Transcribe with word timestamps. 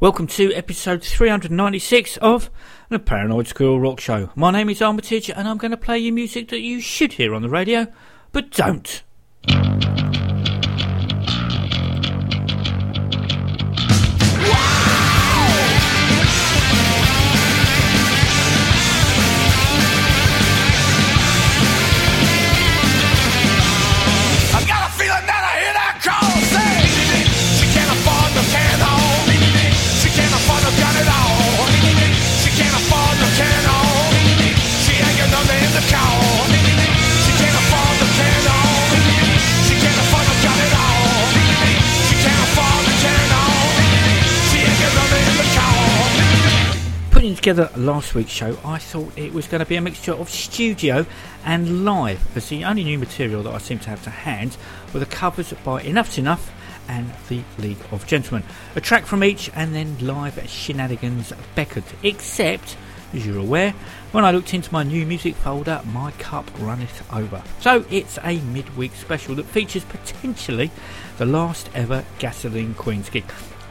Welcome 0.00 0.28
to 0.28 0.50
episode 0.54 1.04
396 1.04 2.16
of 2.22 2.48
the 2.88 2.98
Paranoid 2.98 3.48
Squirrel 3.48 3.78
Rock 3.78 4.00
Show. 4.00 4.30
My 4.34 4.50
name 4.50 4.70
is 4.70 4.80
Armitage 4.80 5.28
and 5.28 5.46
I'm 5.46 5.58
going 5.58 5.72
to 5.72 5.76
play 5.76 5.98
you 5.98 6.10
music 6.10 6.48
that 6.48 6.60
you 6.60 6.80
should 6.80 7.12
hear 7.12 7.34
on 7.34 7.42
the 7.42 7.50
radio, 7.50 7.86
but 8.32 8.50
don't. 8.50 9.02
Together 47.40 47.70
last 47.74 48.14
week's 48.14 48.30
show, 48.30 48.58
I 48.66 48.76
thought 48.76 49.16
it 49.16 49.32
was 49.32 49.46
going 49.46 49.60
to 49.60 49.66
be 49.66 49.76
a 49.76 49.80
mixture 49.80 50.12
of 50.12 50.28
studio 50.28 51.06
and 51.42 51.86
live, 51.86 52.36
as 52.36 52.50
the 52.50 52.64
only 52.64 52.84
new 52.84 52.98
material 52.98 53.42
that 53.44 53.54
I 53.54 53.56
seem 53.56 53.78
to 53.78 53.88
have 53.88 54.04
to 54.04 54.10
hand 54.10 54.58
were 54.92 55.00
the 55.00 55.06
covers 55.06 55.54
by 55.64 55.80
Enough's 55.80 56.18
Enough 56.18 56.52
and 56.86 57.10
the 57.30 57.40
League 57.56 57.78
of 57.92 58.06
Gentlemen. 58.06 58.46
A 58.76 58.80
track 58.82 59.06
from 59.06 59.24
each, 59.24 59.50
and 59.54 59.74
then 59.74 59.96
live 60.00 60.38
shenanigans 60.50 61.32
beckoned. 61.54 61.86
Except, 62.02 62.76
as 63.14 63.26
you're 63.26 63.38
aware, 63.38 63.70
when 64.12 64.22
I 64.22 64.32
looked 64.32 64.52
into 64.52 64.70
my 64.70 64.82
new 64.82 65.06
music 65.06 65.34
folder, 65.34 65.80
my 65.94 66.10
cup 66.12 66.50
runneth 66.58 67.10
over. 67.10 67.42
So 67.60 67.86
it's 67.88 68.18
a 68.22 68.36
midweek 68.36 68.94
special 68.96 69.34
that 69.36 69.46
features 69.46 69.84
potentially 69.84 70.70
the 71.16 71.24
last 71.24 71.70
ever 71.72 72.04
Gasoline 72.18 72.74
Queens 72.74 73.08
gig. 73.08 73.24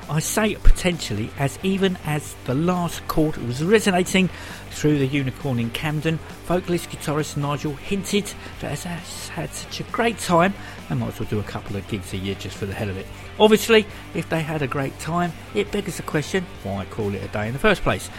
I 0.10 0.20
say 0.22 0.56
potentially, 0.56 1.30
as 1.38 1.60
even 1.62 1.96
as 2.04 2.36
the 2.46 2.56
last 2.56 3.08
chord 3.08 3.38
was 3.38 3.64
resonating 3.64 4.32
through 4.72 4.98
the 4.98 5.06
unicorn 5.06 5.60
in 5.60 5.70
Camden, 5.70 6.18
vocalist 6.46 6.90
guitarist 6.90 7.38
Nigel 7.38 7.76
hinted 7.76 8.34
that 8.60 8.72
as 8.72 8.84
has 8.86 9.28
had 9.28 9.54
such 9.54 9.82
a 9.82 9.84
great 9.84 10.18
time, 10.18 10.56
they 10.90 10.96
might 10.96 11.10
as 11.10 11.20
well 11.20 11.30
do 11.30 11.40
a 11.40 11.44
couple 11.44 11.76
of 11.76 11.88
gigs 11.90 12.12
a 12.14 12.18
year 12.18 12.34
just 12.34 12.58
for 12.58 12.66
the 12.66 12.74
hell 12.74 12.90
of 12.90 12.98
it. 12.98 13.06
Obviously, 13.40 13.86
if 14.16 14.28
they 14.30 14.42
had 14.42 14.64
a 14.64 14.68
great 14.68 14.98
time, 15.00 15.32
it 15.54 15.72
begs 15.72 15.98
the 15.98 16.04
question 16.04 16.44
why 16.64 16.86
call 16.86 17.14
it 17.14 17.24
a 17.24 17.28
day 17.28 17.46
in 17.46 17.54
the 17.54 17.60
first 17.60 17.84
place? 17.84 18.10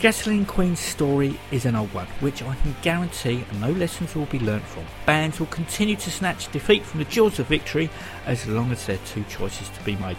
Gasoline 0.00 0.46
Queen's 0.46 0.80
story 0.80 1.38
is 1.52 1.64
an 1.64 1.76
old 1.76 1.94
one, 1.94 2.06
which 2.18 2.42
I 2.42 2.56
can 2.56 2.74
guarantee 2.82 3.44
no 3.60 3.70
lessons 3.70 4.16
will 4.16 4.26
be 4.26 4.40
learnt 4.40 4.64
from. 4.64 4.84
Bands 5.06 5.38
will 5.38 5.46
continue 5.46 5.94
to 5.94 6.10
snatch 6.10 6.50
defeat 6.50 6.84
from 6.84 6.98
the 6.98 7.04
jaws 7.04 7.38
of 7.38 7.46
victory 7.46 7.88
as 8.26 8.48
long 8.48 8.72
as 8.72 8.84
there 8.86 8.96
are 8.96 9.06
two 9.06 9.22
choices 9.28 9.68
to 9.68 9.84
be 9.84 9.94
made. 9.96 10.16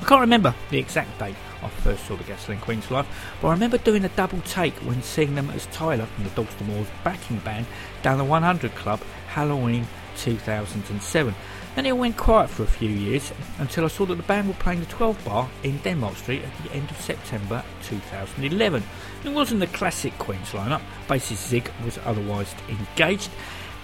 I 0.00 0.04
can't 0.04 0.20
remember 0.22 0.54
the 0.70 0.78
exact 0.78 1.18
date 1.18 1.36
I 1.62 1.68
first 1.68 2.06
saw 2.06 2.16
the 2.16 2.24
Gasoline 2.24 2.60
Queens 2.60 2.90
live, 2.90 3.06
but 3.40 3.48
I 3.48 3.52
remember 3.52 3.76
doing 3.76 4.04
a 4.04 4.08
double 4.10 4.40
take 4.40 4.74
when 4.76 5.02
seeing 5.02 5.34
them 5.34 5.50
as 5.50 5.66
Tyla 5.66 6.06
from 6.06 6.24
the 6.24 6.30
Dogs 6.30 6.54
D'Amour 6.54 6.86
backing 7.04 7.38
band 7.40 7.66
down 8.02 8.16
the 8.16 8.24
100 8.24 8.74
Club 8.74 9.00
Halloween 9.28 9.86
2007. 10.16 11.34
Then 11.74 11.86
it 11.86 11.96
went 11.96 12.16
quiet 12.16 12.48
for 12.50 12.62
a 12.62 12.66
few 12.66 12.88
years 12.88 13.32
until 13.58 13.84
I 13.84 13.88
saw 13.88 14.06
that 14.06 14.14
the 14.14 14.22
band 14.22 14.48
were 14.48 14.54
playing 14.54 14.80
the 14.80 14.86
12 14.86 15.24
Bar 15.24 15.48
in 15.62 15.76
Denmark 15.78 16.16
Street 16.16 16.42
at 16.42 16.64
the 16.64 16.72
end 16.72 16.90
of 16.90 17.00
September 17.00 17.62
2011. 17.82 18.82
It 19.24 19.28
wasn't 19.28 19.60
the 19.60 19.66
classic 19.68 20.16
Queens 20.18 20.50
lineup, 20.50 20.82
bassist 21.08 21.48
Zig 21.48 21.70
was 21.84 21.98
otherwise 22.04 22.54
engaged, 22.68 23.30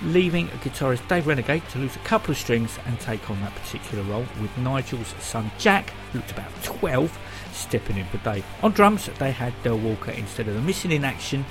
leaving 0.03 0.49
guitarist 0.49 1.07
Dave 1.09 1.27
Renegade 1.27 1.69
to 1.71 1.79
lose 1.79 1.97
a 1.97 2.01
couple 2.01 2.31
of 2.31 2.37
strings 2.37 2.79
and 2.87 2.99
take 3.01 3.31
on 3.31 3.41
that 3.41 3.55
particular 3.55 4.05
role, 4.05 4.27
with 4.41 4.57
Nigel's 4.59 5.15
son 5.21 5.51
Jack, 5.59 5.91
who 6.13 6.19
looked 6.19 6.33
about 6.33 6.51
12, 6.63 7.19
stepping 7.53 7.97
in 7.97 8.07
for 8.07 8.19
Dave. 8.19 8.45
On 8.63 8.73
drums, 8.73 9.09
they 9.19 9.33
had 9.33 9.53
Del 9.63 9.79
Walker 9.79 10.11
instead 10.11 10.49
of 10.49 10.55
the 10.55 10.61
missing 10.61 10.93
in 10.93 11.05
action 11.05 11.45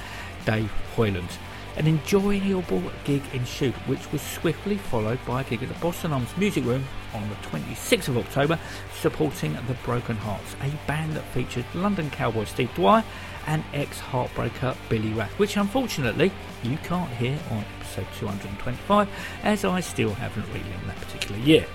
Dave 0.45 0.71
Hoyland. 0.95 1.29
An 1.77 1.87
enjoyable 1.87 2.81
gig 3.03 3.21
ensued, 3.33 3.73
which 3.87 4.09
was 4.13 4.21
swiftly 4.21 4.77
followed 4.77 5.19
by 5.25 5.41
a 5.41 5.43
gig 5.43 5.61
at 5.61 5.67
the 5.67 5.79
Boston 5.79 6.13
Arms 6.13 6.29
Music 6.37 6.63
Room 6.63 6.85
on 7.13 7.27
the 7.27 7.35
26th 7.47 8.07
of 8.07 8.17
October, 8.17 8.57
supporting 9.01 9.53
the 9.67 9.73
Broken 9.83 10.15
Hearts, 10.15 10.55
a 10.61 10.69
band 10.87 11.13
that 11.13 11.25
featured 11.25 11.65
London 11.73 12.09
cowboy 12.11 12.45
Steve 12.45 12.69
Dior 12.75 13.03
and 13.47 13.63
ex 13.73 13.99
Heartbreaker 13.99 14.75
Billy 14.89 15.13
Rath, 15.13 15.37
which 15.39 15.57
unfortunately 15.57 16.31
you 16.63 16.77
can't 16.77 17.11
hear 17.11 17.37
on 17.51 17.63
episode 17.79 18.07
225, 18.19 19.09
as 19.43 19.65
I 19.65 19.79
still 19.79 20.13
haven't 20.13 20.45
relinked 20.53 20.87
that 20.87 20.97
particular 20.97 21.39
year. 21.41 21.65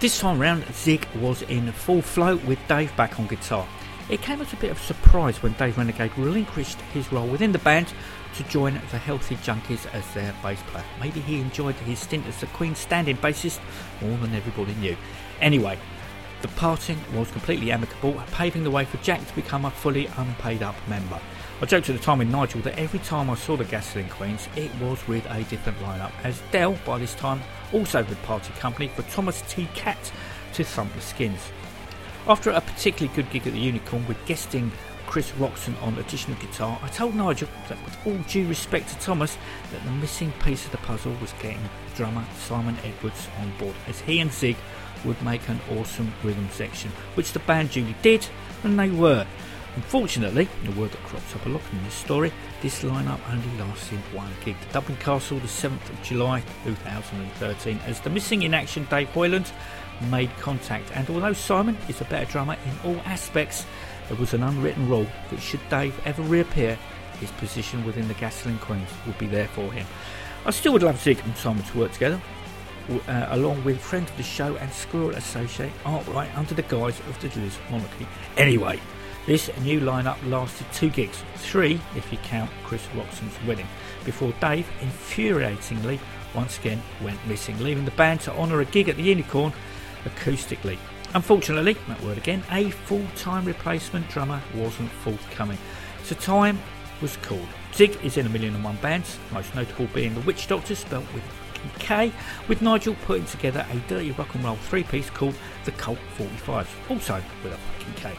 This 0.00 0.18
time 0.18 0.38
round, 0.38 0.64
Zig 0.72 1.06
was 1.16 1.42
in 1.42 1.70
full 1.72 2.02
flow 2.02 2.36
with 2.36 2.58
Dave 2.68 2.94
back 2.96 3.18
on 3.18 3.26
guitar. 3.26 3.66
It 4.10 4.20
came 4.20 4.42
as 4.42 4.52
a 4.52 4.56
bit 4.56 4.70
of 4.70 4.78
a 4.78 4.82
surprise 4.82 5.42
when 5.42 5.52
Dave 5.54 5.78
Renegade 5.78 6.12
relinquished 6.18 6.78
his 6.92 7.10
role 7.10 7.26
within 7.26 7.52
the 7.52 7.58
band 7.60 7.92
to 8.34 8.42
join 8.44 8.74
the 8.90 8.98
Healthy 8.98 9.36
Junkies 9.36 9.86
as 9.94 10.04
their 10.12 10.34
bass 10.42 10.60
player. 10.66 10.84
Maybe 11.00 11.20
he 11.20 11.40
enjoyed 11.40 11.74
his 11.76 12.00
stint 12.00 12.26
as 12.26 12.38
the 12.38 12.46
Queen's 12.48 12.78
standing 12.78 13.16
bassist 13.16 13.60
more 14.02 14.18
than 14.18 14.34
everybody 14.34 14.74
knew. 14.74 14.96
Anyway, 15.40 15.78
the 16.44 16.48
parting 16.56 16.98
was 17.14 17.30
completely 17.30 17.72
amicable, 17.72 18.12
paving 18.30 18.64
the 18.64 18.70
way 18.70 18.84
for 18.84 18.98
Jack 18.98 19.26
to 19.26 19.34
become 19.34 19.64
a 19.64 19.70
fully 19.70 20.10
unpaid 20.18 20.62
up 20.62 20.76
member. 20.86 21.18
I 21.62 21.64
joked 21.64 21.88
at 21.88 21.96
the 21.96 22.02
time 22.02 22.18
with 22.18 22.28
Nigel 22.28 22.60
that 22.60 22.78
every 22.78 22.98
time 22.98 23.30
I 23.30 23.34
saw 23.34 23.56
the 23.56 23.64
Gasoline 23.64 24.10
Queens, 24.10 24.46
it 24.54 24.70
was 24.74 25.08
with 25.08 25.24
a 25.30 25.42
different 25.44 25.78
lineup, 25.78 26.12
as 26.22 26.42
Del, 26.52 26.74
by 26.84 26.98
this 26.98 27.14
time, 27.14 27.40
also 27.72 28.02
had 28.02 28.22
party 28.24 28.52
company 28.58 28.88
for 28.88 29.00
Thomas 29.04 29.42
T. 29.48 29.66
Cat 29.74 30.12
to 30.52 30.64
thump 30.64 30.92
the 30.92 31.00
skins. 31.00 31.40
After 32.28 32.50
a 32.50 32.60
particularly 32.60 33.16
good 33.16 33.30
gig 33.30 33.46
at 33.46 33.54
the 33.54 33.58
Unicorn 33.58 34.06
with 34.06 34.22
guesting 34.26 34.70
Chris 35.06 35.32
Rockson 35.36 35.74
on 35.80 35.96
additional 35.96 36.38
guitar, 36.40 36.78
I 36.82 36.88
told 36.88 37.14
Nigel 37.14 37.48
that 37.70 37.82
with 37.86 37.96
all 38.06 38.18
due 38.28 38.46
respect 38.46 38.90
to 38.90 38.98
Thomas, 38.98 39.38
that 39.72 39.82
the 39.82 39.90
missing 39.92 40.30
piece 40.44 40.66
of 40.66 40.72
the 40.72 40.78
puzzle 40.78 41.16
was 41.22 41.32
getting 41.40 41.70
drummer 41.96 42.26
Simon 42.36 42.76
Edwards 42.84 43.28
on 43.40 43.50
board, 43.56 43.76
as 43.88 44.00
he 44.00 44.20
and 44.20 44.30
Zig 44.30 44.56
would 45.04 45.20
make 45.22 45.48
an 45.48 45.60
awesome 45.78 46.12
rhythm 46.22 46.48
section, 46.50 46.90
which 47.14 47.32
the 47.32 47.38
band 47.40 47.70
duly 47.70 47.94
did, 48.02 48.26
and 48.62 48.78
they 48.78 48.90
were. 48.90 49.26
Unfortunately, 49.76 50.48
the 50.64 50.80
word 50.80 50.92
that 50.92 51.02
crops 51.02 51.34
up 51.34 51.44
a 51.46 51.48
lot 51.48 51.62
in 51.72 51.82
this 51.82 51.94
story, 51.94 52.32
this 52.62 52.82
lineup 52.82 53.18
only 53.28 53.58
lasted 53.58 53.98
one 54.12 54.30
gig. 54.44 54.56
The 54.68 54.74
Dublin 54.74 54.96
Castle, 54.98 55.38
the 55.40 55.48
7th 55.48 55.90
of 55.90 56.02
July 56.02 56.42
2013, 56.64 57.80
as 57.84 58.00
the 58.00 58.10
missing 58.10 58.42
in 58.42 58.54
action 58.54 58.86
Dave 58.88 59.08
Hoyland 59.08 59.50
made 60.10 60.30
contact. 60.36 60.90
And 60.94 61.10
although 61.10 61.32
Simon 61.32 61.76
is 61.88 62.00
a 62.00 62.04
better 62.04 62.30
drummer 62.30 62.56
in 62.64 62.90
all 62.90 63.00
aspects, 63.04 63.66
there 64.08 64.16
was 64.16 64.32
an 64.32 64.44
unwritten 64.44 64.88
rule 64.88 65.06
that 65.30 65.40
should 65.40 65.66
Dave 65.68 66.00
ever 66.04 66.22
reappear, 66.22 66.78
his 67.18 67.30
position 67.32 67.84
within 67.84 68.06
the 68.06 68.14
Gasoline 68.14 68.58
Queens 68.58 68.90
would 69.06 69.18
be 69.18 69.26
there 69.26 69.48
for 69.48 69.72
him. 69.72 69.86
I 70.46 70.50
still 70.50 70.72
would 70.74 70.82
love 70.82 71.00
Zig 71.00 71.18
and 71.24 71.36
Simon 71.36 71.64
to 71.64 71.78
work 71.78 71.92
together, 71.92 72.20
uh, 72.90 73.26
along 73.30 73.64
with 73.64 73.80
friend 73.80 74.08
of 74.08 74.16
the 74.16 74.22
show 74.22 74.56
and 74.56 74.72
Squirrel 74.72 75.10
Associate 75.10 75.72
Arkwright 75.84 76.36
under 76.36 76.54
the 76.54 76.62
guise 76.62 76.98
of 77.00 77.20
the 77.20 77.28
Liz 77.40 77.56
Monarchy. 77.70 78.06
Anyway, 78.36 78.80
this 79.26 79.50
new 79.62 79.80
lineup 79.80 80.18
lasted 80.28 80.66
two 80.72 80.90
gigs, 80.90 81.22
three 81.36 81.80
if 81.96 82.12
you 82.12 82.18
count 82.18 82.50
Chris 82.64 82.86
Rockson's 82.94 83.34
wedding, 83.46 83.66
before 84.04 84.32
Dave 84.40 84.68
infuriatingly 84.80 85.98
once 86.34 86.58
again 86.58 86.82
went 87.02 87.24
missing, 87.26 87.58
leaving 87.62 87.84
the 87.84 87.90
band 87.92 88.20
to 88.22 88.32
honour 88.32 88.60
a 88.60 88.64
gig 88.66 88.88
at 88.88 88.96
the 88.96 89.02
Unicorn 89.02 89.52
acoustically. 90.04 90.76
Unfortunately, 91.14 91.76
that 91.88 92.02
word 92.02 92.18
again, 92.18 92.42
a 92.50 92.70
full 92.70 93.06
time 93.16 93.44
replacement 93.44 94.08
drummer 94.08 94.42
wasn't 94.54 94.90
forthcoming, 94.90 95.58
so 96.02 96.14
time 96.16 96.58
was 97.00 97.16
called. 97.18 97.46
Zig 97.72 97.96
is 98.04 98.16
in 98.16 98.26
a 98.26 98.28
million 98.28 98.54
and 98.54 98.64
one 98.64 98.76
bands, 98.76 99.18
most 99.32 99.54
notable 99.54 99.86
being 99.94 100.14
the 100.14 100.20
Witch 100.20 100.46
Doctors, 100.48 100.80
spelt 100.80 101.04
with 101.14 101.22
K, 101.78 102.12
with 102.48 102.62
Nigel 102.62 102.96
putting 103.04 103.26
together 103.26 103.66
a 103.70 103.76
dirty 103.88 104.12
rock 104.12 104.34
and 104.34 104.44
roll 104.44 104.56
three 104.56 104.82
piece 104.82 105.10
called 105.10 105.34
the 105.64 105.72
Cult 105.72 105.98
45s, 106.18 106.66
also 106.90 107.22
with 107.42 107.52
a 107.52 107.56
fucking 107.56 107.94
K. 107.94 108.12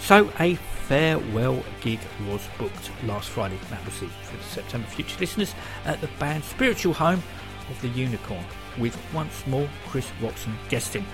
So 0.00 0.30
a 0.40 0.54
farewell 0.54 1.62
gig 1.80 2.00
was 2.28 2.46
booked 2.58 2.90
last 3.04 3.28
Friday, 3.28 3.58
that 3.70 3.84
was 3.84 4.00
the 4.00 4.06
5th 4.06 4.42
September, 4.50 4.86
future 4.88 5.18
listeners, 5.20 5.54
at 5.84 6.00
the 6.00 6.08
band's 6.18 6.46
spiritual 6.46 6.94
home 6.94 7.22
of 7.68 7.80
the 7.82 7.88
Unicorn, 7.88 8.44
with 8.78 8.96
once 9.12 9.46
more 9.46 9.68
Chris 9.86 10.08
Rockson 10.22 10.54
guesting. 10.68 11.04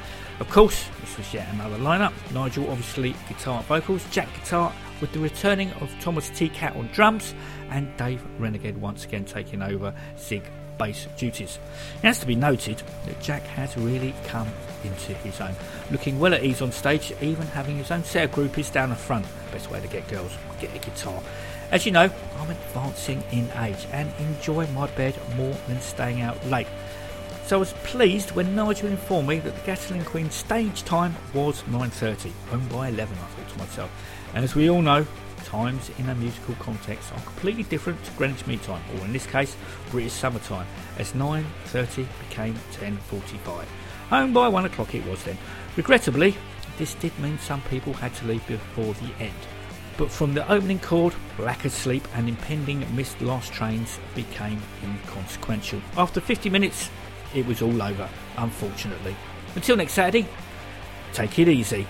Of 0.41 0.51
course, 0.51 0.89
this 1.01 1.17
was 1.17 1.33
yet 1.33 1.53
another 1.55 1.77
lineup. 1.79 2.13
Nigel, 2.33 2.69
obviously, 2.69 3.15
guitar 3.29 3.63
vocals, 3.65 4.05
Jack 4.11 4.29
guitar, 4.35 4.73
with 5.01 5.13
the 5.13 5.21
returning 5.21 5.71
of 5.75 5.91
Thomas 6.01 6.29
T. 6.31 6.49
Cat 6.49 6.75
on 6.77 6.89
drums, 6.89 7.35
and 7.71 7.97
Dave 7.97 8.23
Renegade 8.39 8.77
once 8.77 9.05
again 9.05 9.25
taking 9.25 9.63
over 9.63 9.95
Zig 10.19 10.45
bass 10.79 11.07
duties. 11.17 11.59
It 12.03 12.07
has 12.07 12.19
to 12.21 12.27
be 12.27 12.35
noted 12.35 12.83
that 13.07 13.21
Jack 13.21 13.43
has 13.43 13.77
really 13.77 14.15
come 14.27 14.49
into 14.83 15.15
his 15.15 15.41
own, 15.41 15.55
looking 15.91 16.19
well 16.19 16.35
at 16.35 16.45
ease 16.45 16.63
on 16.63 16.73
stage, 16.73 17.13
even 17.21 17.47
having 17.49 17.77
his 17.77 17.91
own 17.91 18.05
set 18.05 18.25
of 18.25 18.31
groupies 18.33 18.73
down 18.73 18.91
the 18.91 18.97
front. 18.97 19.27
Best 19.53 19.71
way 19.71 19.81
to 19.81 19.89
get 19.89 20.07
girls, 20.09 20.33
get 20.61 20.75
a 20.75 20.79
guitar. 20.79 21.23
As 21.71 21.87
you 21.87 21.93
know, 21.93 22.11
I'm 22.39 22.51
advancing 22.51 23.23
in 23.33 23.51
age 23.59 23.87
and 23.93 24.13
enjoy 24.19 24.67
my 24.69 24.87
bed 24.89 25.19
more 25.37 25.55
than 25.67 25.81
staying 25.81 26.21
out 26.21 26.45
late. 26.47 26.69
So 27.47 27.57
I 27.57 27.61
was 27.61 27.73
pleased 27.85 28.31
when 28.33 28.55
Nigel 28.55 28.89
informed 28.89 29.29
me 29.29 29.39
that 29.41 29.55
the 29.55 29.67
Gasoline 29.67 30.05
Queen 30.05 30.31
stage 30.31 30.83
time 30.85 31.15
was 31.35 31.63
9.30, 31.65 32.33
home 32.49 32.67
by 32.69 32.89
11 32.89 33.17
I 33.19 33.21
thought 33.21 33.53
to 33.53 33.59
myself. 33.59 33.91
And 34.35 34.45
as 34.45 34.55
we 34.55 34.71
all 34.71 34.81
know, 34.81 35.07
times 35.45 35.91
in 35.99 36.09
a 36.09 36.15
musical 36.15 36.55
context 36.55 37.13
are 37.13 37.21
completely 37.21 37.65
different 37.65 38.03
to 38.05 38.11
Greenwich 38.13 38.47
Mean 38.47 38.59
Time, 38.61 38.83
or 38.95 39.05
in 39.05 39.13
this 39.13 39.27
case, 39.27 39.57
British 39.95 40.13
summertime 40.13 40.67
as 40.99 41.13
9.30 41.13 42.05
became 42.29 42.55
10.45. 42.73 43.65
Home 44.11 44.33
by 44.33 44.49
1 44.49 44.65
o'clock 44.65 44.93
it 44.93 45.07
was 45.07 45.23
then. 45.23 45.39
Regrettably, 45.77 46.37
this 46.79 46.95
did 46.95 47.17
mean 47.21 47.39
some 47.39 47.63
people 47.63 47.93
had 47.93 48.13
to 48.17 48.27
leave 48.27 48.45
before 48.49 48.93
the 48.95 49.13
end. 49.21 49.33
But 49.97 50.11
from 50.11 50.35
the 50.35 50.51
opening 50.53 50.81
chord, 50.81 51.15
lack 51.39 51.65
of 51.65 51.71
Sleep 51.71 52.03
and 52.17 52.29
impending 52.29 52.85
missed 52.97 53.21
last 53.21 53.53
trains 53.53 54.01
became 54.17 54.61
inconsequential. 54.83 55.81
After 55.97 56.21
50 56.21 56.51
minutes, 56.51 56.91
it 57.33 57.47
was 57.47 57.63
all 57.63 57.81
over, 57.81 58.09
unfortunately. 58.37 59.15
Until 59.55 59.77
next 59.77 59.93
Saturday, 59.93 60.27
take 61.13 61.39
it 61.39 61.47
easy. 61.47 61.87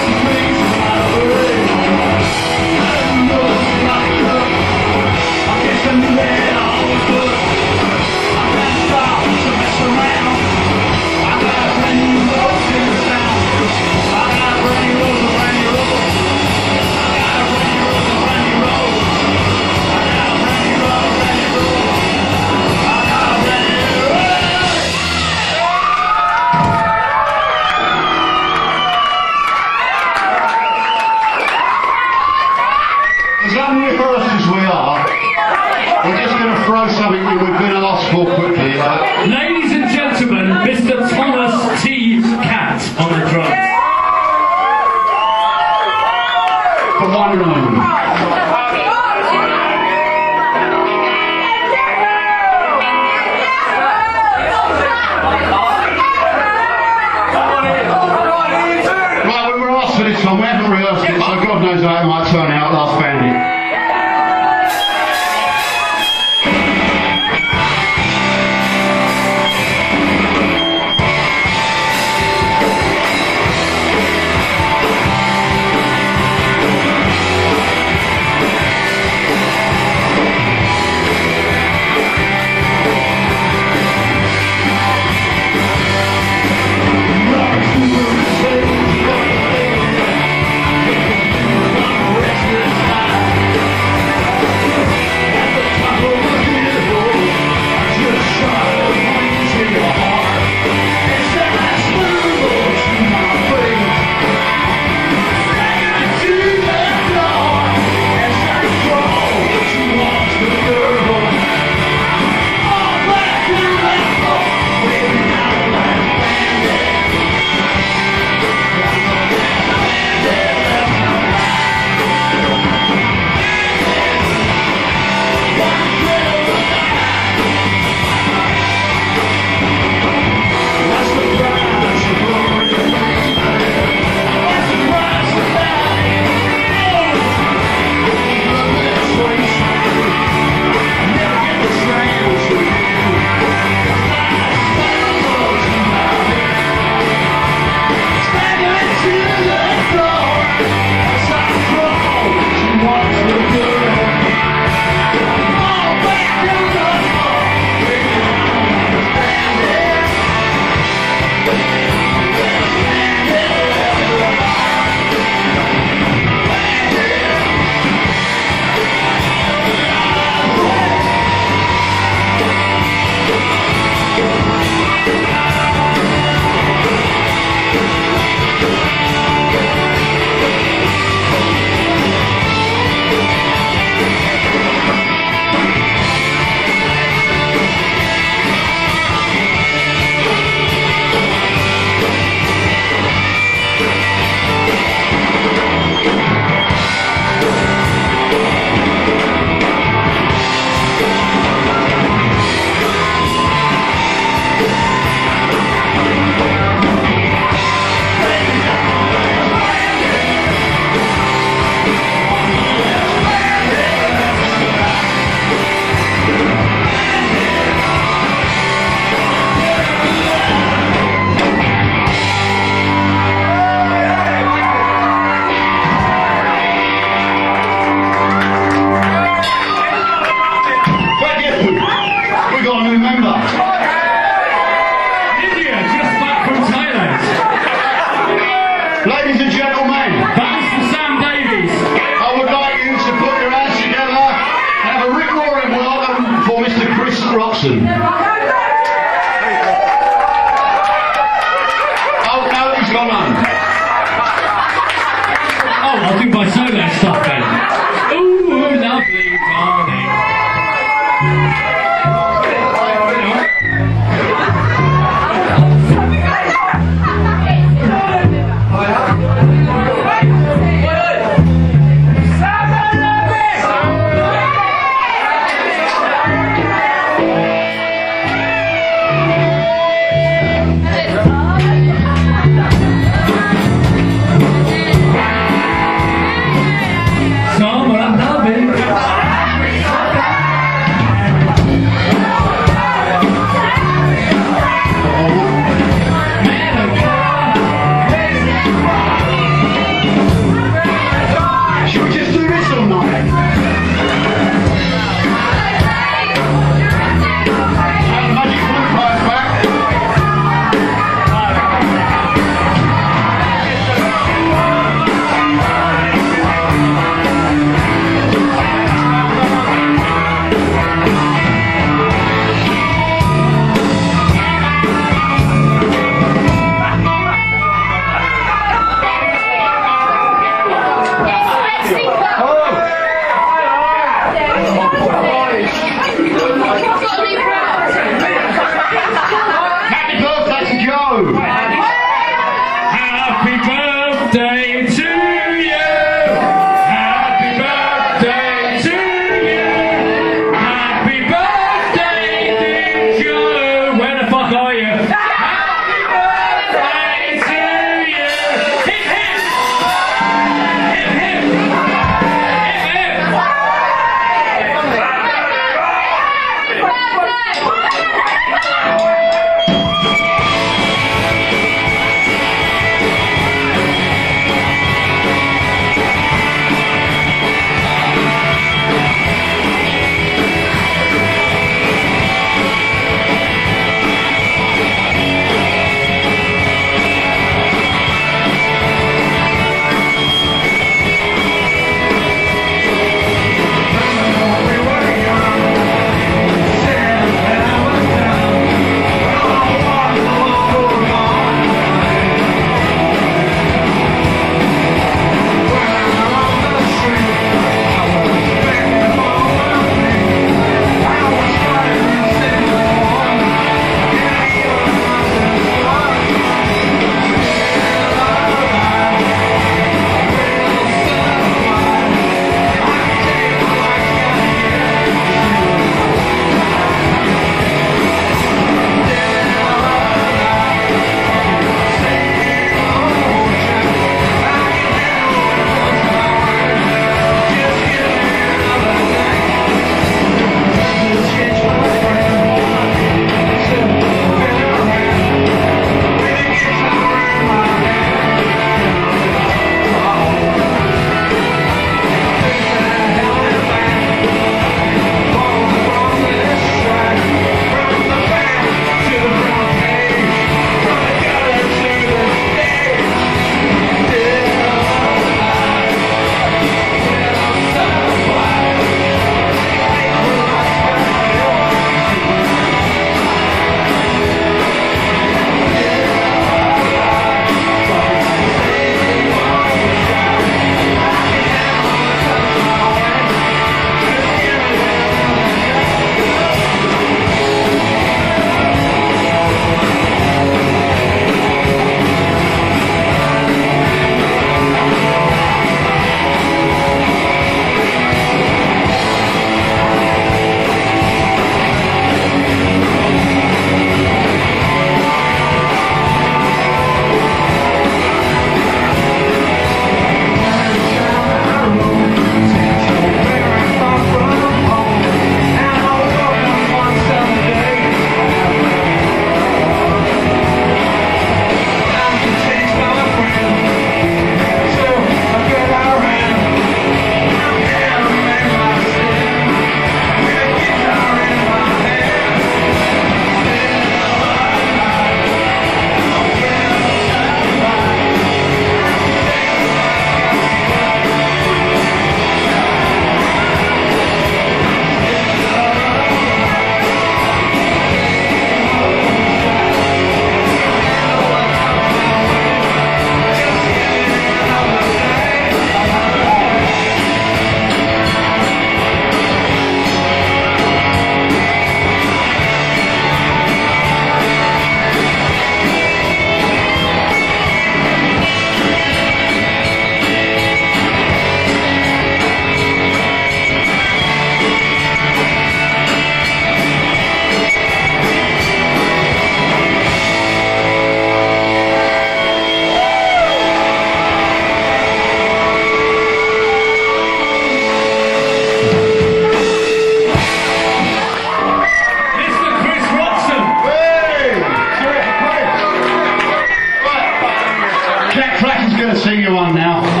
continue 599.21 599.37
on 599.37 599.53
now. 599.55 600.00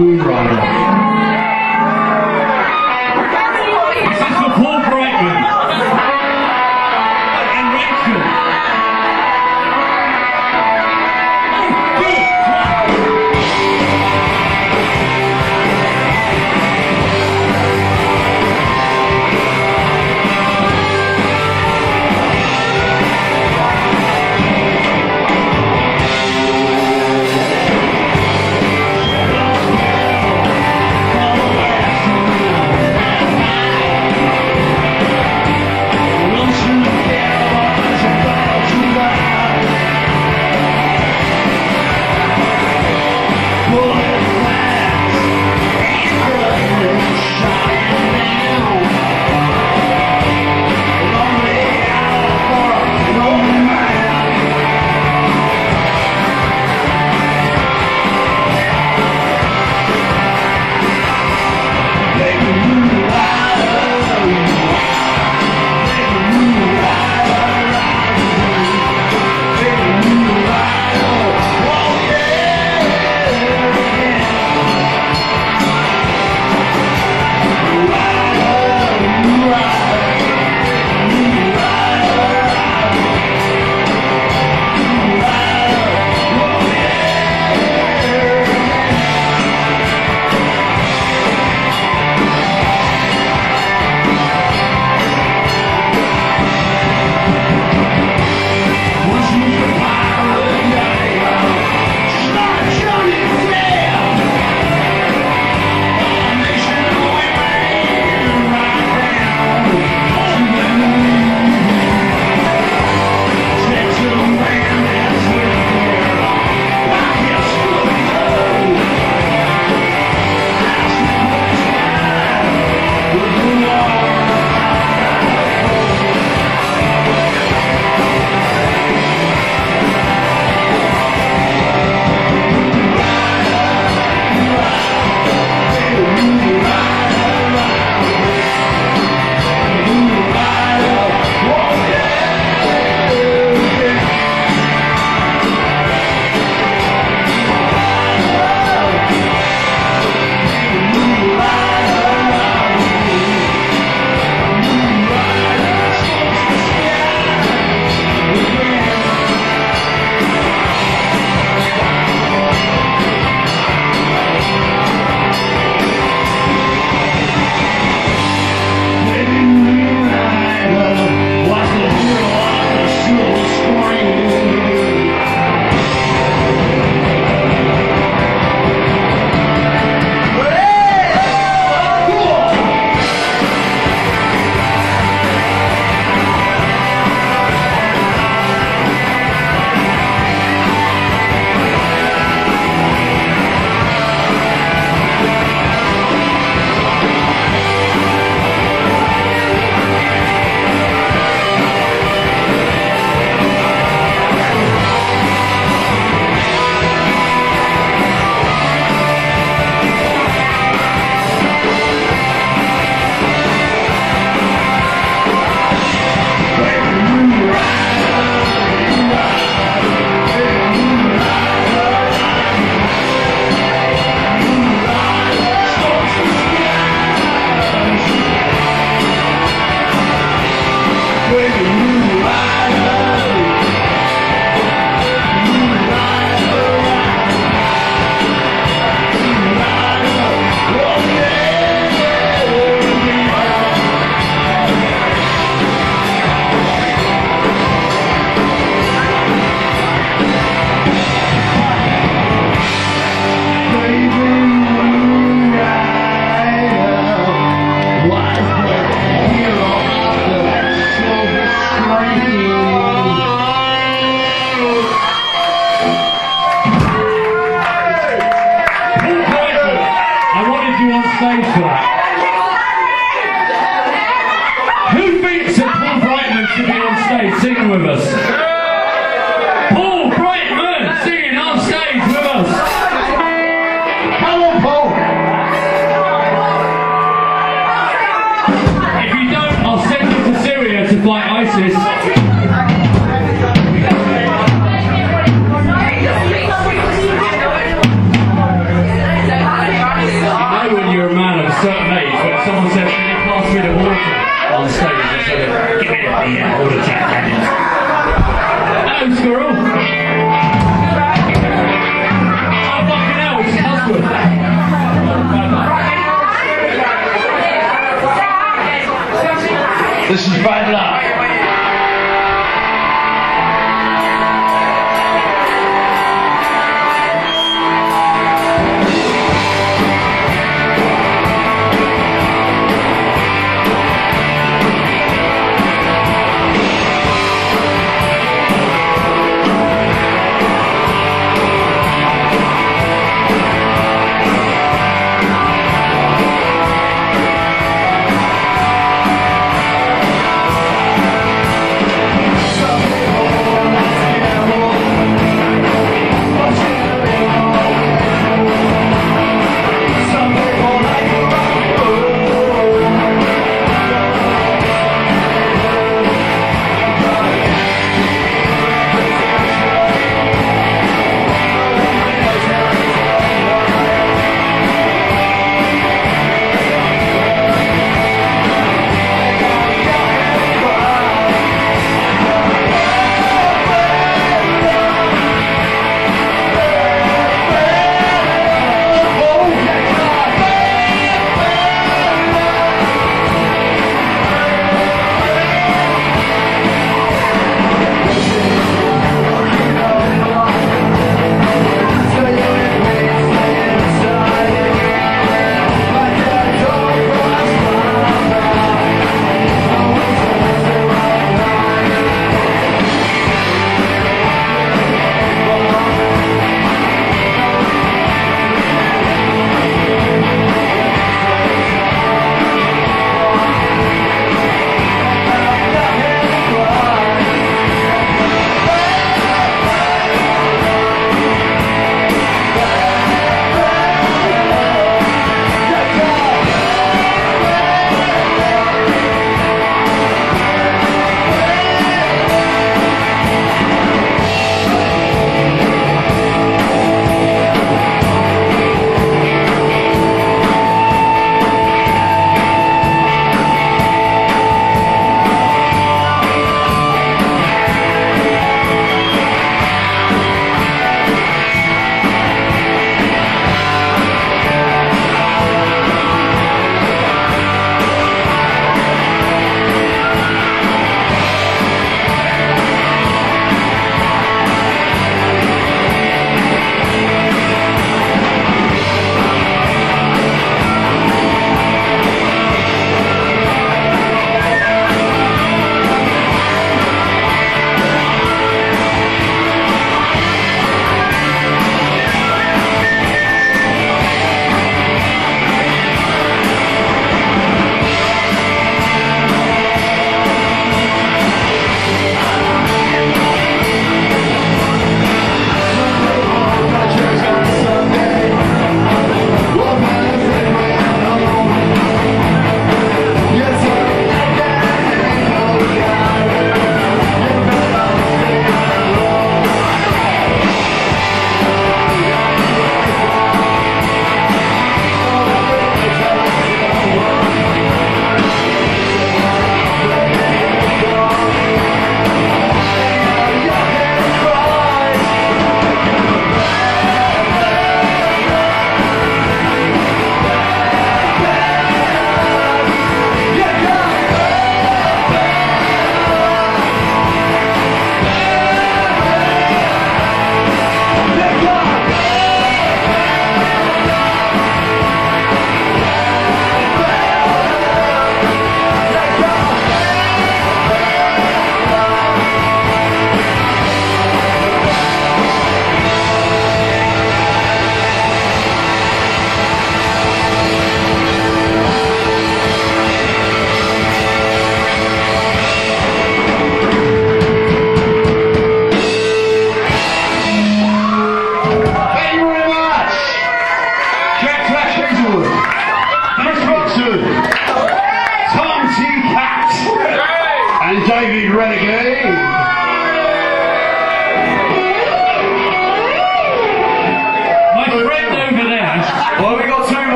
Baby 0.00 0.16
Moon 0.16 0.26
Rider. 0.26 1.09